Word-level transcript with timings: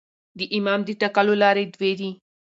د 0.37 0.39
امام 0.57 0.79
د 0.85 0.89
ټاکلو 1.01 1.33
لاري 1.43 1.65
دوې 1.75 1.91
دي. 1.99 2.11